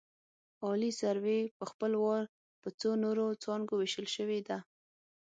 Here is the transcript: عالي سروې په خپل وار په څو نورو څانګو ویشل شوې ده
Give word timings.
عالي 0.65 0.91
سروې 1.01 1.41
په 1.57 1.63
خپل 1.71 1.91
وار 2.03 2.23
په 2.61 2.69
څو 2.79 2.89
نورو 3.03 3.25
څانګو 3.43 3.73
ویشل 3.77 4.07
شوې 4.15 4.39
ده 4.47 4.57